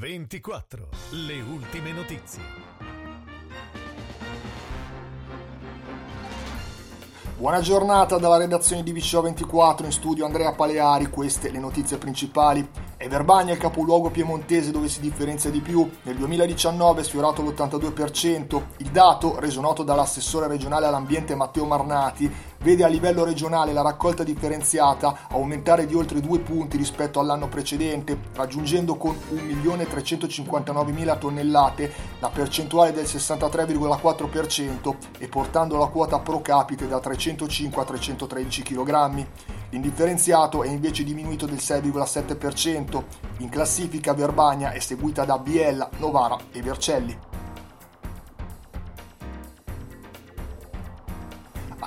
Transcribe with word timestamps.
24. 0.00 0.88
Le 1.26 1.42
ultime 1.42 1.92
notizie. 1.92 2.40
Buona 7.36 7.60
giornata 7.60 8.16
dalla 8.16 8.38
redazione 8.38 8.82
di 8.82 8.94
VCO24 8.94 9.84
in 9.84 9.92
studio 9.92 10.24
Andrea 10.24 10.54
Paleari, 10.54 11.10
queste 11.10 11.50
le 11.50 11.58
notizie 11.58 11.98
principali. 11.98 12.66
È 13.00 13.08
Verbagna 13.08 13.52
il 13.52 13.58
capoluogo 13.58 14.10
piemontese 14.10 14.70
dove 14.70 14.86
si 14.86 15.00
differenzia 15.00 15.48
di 15.48 15.62
più. 15.62 15.88
Nel 16.02 16.16
2019 16.16 17.00
è 17.00 17.04
sfiorato 17.04 17.40
l'82%. 17.40 18.62
Il 18.76 18.90
dato, 18.90 19.40
reso 19.40 19.62
noto 19.62 19.82
dall'assessore 19.82 20.46
regionale 20.46 20.84
all'ambiente 20.84 21.34
Matteo 21.34 21.64
Marnati, 21.64 22.30
vede 22.58 22.84
a 22.84 22.88
livello 22.88 23.24
regionale 23.24 23.72
la 23.72 23.80
raccolta 23.80 24.22
differenziata 24.22 25.28
aumentare 25.30 25.86
di 25.86 25.94
oltre 25.94 26.20
due 26.20 26.40
punti 26.40 26.76
rispetto 26.76 27.20
all'anno 27.20 27.48
precedente, 27.48 28.18
raggiungendo 28.34 28.96
con 28.96 29.16
1.359.000 29.32 31.18
tonnellate 31.18 31.92
la 32.18 32.28
percentuale 32.28 32.92
del 32.92 33.04
63,4% 33.04 34.94
e 35.16 35.26
portando 35.26 35.78
la 35.78 35.86
quota 35.86 36.18
pro 36.18 36.42
capite 36.42 36.86
da 36.86 37.00
305 37.00 37.80
a 37.80 37.84
313 37.86 38.62
kg. 38.62 39.26
L'indifferenziato 39.70 40.62
è 40.62 40.68
invece 40.68 41.04
diminuito 41.04 41.46
del 41.46 41.56
6,7%. 41.56 43.04
In 43.38 43.48
classifica 43.48 44.12
Verbagna 44.12 44.72
è 44.72 44.80
seguita 44.80 45.24
da 45.24 45.38
Biella, 45.38 45.88
Novara 45.98 46.36
e 46.52 46.60
Vercelli. 46.60 47.29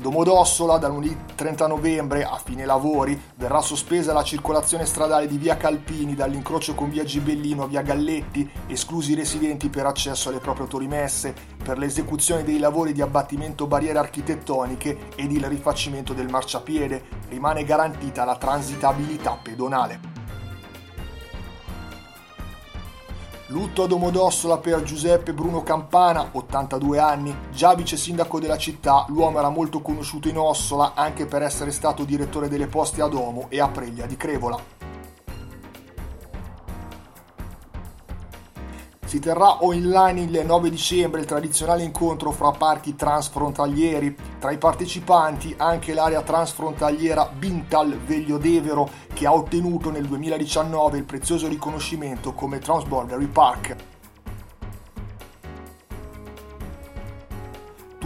Domodossola, 0.00 0.78
da 0.78 0.88
lunedì 0.88 1.14
30 1.34 1.66
novembre 1.66 2.24
a 2.24 2.40
fine 2.42 2.64
lavori, 2.64 3.20
verrà 3.34 3.60
sospesa 3.60 4.14
la 4.14 4.22
circolazione 4.22 4.86
stradale 4.86 5.26
di 5.26 5.36
via 5.36 5.58
Calpini 5.58 6.14
dall'incrocio 6.14 6.74
con 6.74 6.88
via 6.88 7.04
Gibellino 7.04 7.64
a 7.64 7.66
via 7.66 7.82
Galletti, 7.82 8.50
esclusi 8.66 9.12
i 9.12 9.14
residenti 9.14 9.68
per 9.68 9.84
accesso 9.84 10.30
alle 10.30 10.38
proprie 10.38 10.64
autorimesse, 10.64 11.34
per 11.62 11.76
l'esecuzione 11.76 12.44
dei 12.44 12.58
lavori 12.58 12.94
di 12.94 13.02
abbattimento 13.02 13.66
barriere 13.66 13.98
architettoniche 13.98 15.10
ed 15.16 15.32
il 15.32 15.44
rifacimento 15.44 16.14
del 16.14 16.30
marciapiede. 16.30 17.02
Rimane 17.28 17.64
garantita 17.64 18.24
la 18.24 18.36
transitabilità 18.36 19.38
pedonale. 19.42 20.09
Lutto 23.50 23.82
a 23.82 23.86
Domodossola 23.88 24.58
per 24.58 24.84
Giuseppe 24.84 25.32
Bruno 25.32 25.64
Campana, 25.64 26.28
82 26.30 27.00
anni, 27.00 27.36
già 27.52 27.74
vice 27.74 27.96
sindaco 27.96 28.38
della 28.38 28.56
città, 28.56 29.04
l'uomo 29.08 29.40
era 29.40 29.48
molto 29.48 29.80
conosciuto 29.80 30.28
in 30.28 30.38
Ossola 30.38 30.92
anche 30.94 31.26
per 31.26 31.42
essere 31.42 31.72
stato 31.72 32.04
direttore 32.04 32.48
delle 32.48 32.68
poste 32.68 33.02
a 33.02 33.08
Domo 33.08 33.46
e 33.48 33.60
a 33.60 33.66
Preglia 33.66 34.06
di 34.06 34.16
Crevola. 34.16 34.79
Si 39.10 39.18
terrà 39.18 39.64
online 39.64 40.20
il 40.20 40.46
9 40.46 40.70
dicembre 40.70 41.18
il 41.18 41.26
tradizionale 41.26 41.82
incontro 41.82 42.30
fra 42.30 42.52
parchi 42.52 42.94
transfrontalieri. 42.94 44.14
Tra 44.38 44.52
i 44.52 44.56
partecipanti 44.56 45.52
anche 45.58 45.94
l'area 45.94 46.22
transfrontaliera 46.22 47.28
Bintal 47.36 47.98
Veglio 47.98 48.38
Devero 48.38 48.88
che 49.12 49.26
ha 49.26 49.34
ottenuto 49.34 49.90
nel 49.90 50.06
2019 50.06 50.98
il 50.98 51.04
prezioso 51.06 51.48
riconoscimento 51.48 52.34
come 52.34 52.60
Transbordery 52.60 53.26
Park. 53.26 53.76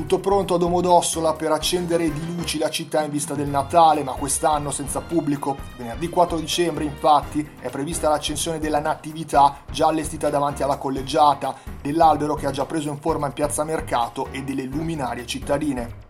Tutto 0.05 0.21
pronto 0.21 0.57
a 0.57 0.59
Domodossola 0.59 1.33
per 1.33 1.51
accendere 1.51 2.13
di 2.13 2.37
luci 2.37 2.59
la 2.59 2.69
città 2.69 3.03
in 3.03 3.11
vista 3.11 3.33
del 3.33 3.49
Natale, 3.49 4.05
ma 4.05 4.13
quest'anno 4.13 4.71
senza 4.71 5.01
pubblico. 5.01 5.57
Venerdì 5.79 6.11
4 6.11 6.37
dicembre, 6.37 6.85
infatti, 6.85 7.49
è 7.59 7.71
prevista 7.71 8.11
l'accensione 8.11 8.59
della 8.59 8.81
Natività 8.81 9.61
già 9.71 9.87
allestita 9.87 10.29
davanti 10.29 10.63
alla 10.63 10.77
collegiata, 10.77 11.55
dell'albero 11.81 12.35
che 12.35 12.45
ha 12.45 12.51
già 12.51 12.67
preso 12.67 12.91
in 12.91 12.99
forma 12.99 13.29
in 13.29 13.33
piazza 13.33 13.65
Mercato 13.65 14.29
e 14.31 14.43
delle 14.43 14.65
luminarie 14.65 15.25
cittadine. 15.25 16.04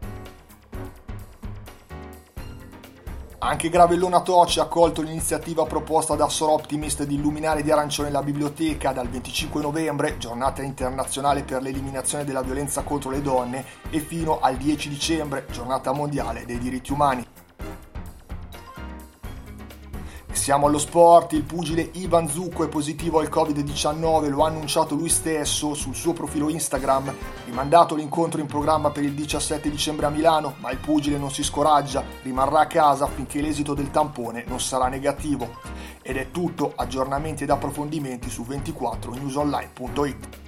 Anche 3.47 3.69
Gravellona 3.69 4.23
Toci 4.23 4.59
ha 4.59 4.63
accolto 4.63 5.03
l'iniziativa 5.03 5.67
proposta 5.67 6.15
da 6.15 6.31
Sor 6.31 6.49
Optimist 6.49 7.05
di 7.05 7.17
illuminare 7.17 7.63
di 7.63 7.71
arancione 7.71 8.11
la 8.11 8.23
biblioteca 8.23 8.93
dal 8.93 9.07
25 9.07 9.61
novembre, 9.61 10.17
giornata 10.17 10.63
internazionale 10.63 11.43
per 11.43 11.61
l'eliminazione 11.61 12.25
della 12.25 12.41
violenza 12.41 12.85
contro 12.85 13.11
le 13.11 13.21
donne, 13.21 13.63
e 13.91 14.01
fino 14.01 14.41
al 14.41 14.57
10 14.57 14.89
dicembre, 14.89 15.45
giornata 15.53 15.93
mondiale 15.93 16.47
dei 16.47 16.57
diritti 16.57 16.93
umani. 16.93 17.27
Siamo 20.45 20.67
allo 20.67 20.77
sport, 20.77 21.33
il 21.33 21.43
pugile 21.43 21.89
Ivan 21.95 22.29
Zucco 22.29 22.65
è 22.65 22.69
positivo 22.69 23.19
al 23.19 23.31
Covid-19, 23.31 24.29
lo 24.29 24.45
ha 24.45 24.49
annunciato 24.49 24.95
lui 24.95 25.09
stesso 25.09 25.73
sul 25.73 25.95
suo 25.95 26.13
profilo 26.13 26.51
Instagram, 26.51 27.15
rimandato 27.47 27.95
l'incontro 27.95 28.43
in 28.43 28.47
programma 28.47 28.91
per 28.91 29.05
il 29.05 29.15
17 29.15 29.71
dicembre 29.71 30.05
a 30.05 30.11
Milano, 30.11 30.57
ma 30.59 30.71
il 30.71 30.77
pugile 30.77 31.17
non 31.17 31.31
si 31.31 31.43
scoraggia, 31.43 32.05
rimarrà 32.21 32.61
a 32.61 32.67
casa 32.67 33.07
finché 33.07 33.41
l'esito 33.41 33.73
del 33.73 33.91
tampone 33.91 34.45
non 34.47 34.61
sarà 34.61 34.89
negativo. 34.89 35.49
Ed 36.03 36.19
è 36.19 36.31
tutto, 36.31 36.75
aggiornamenti 36.77 37.45
ed 37.45 37.51
approfondimenti 37.51 38.29
su 38.29 38.43
24newsonline.it. 38.43 40.44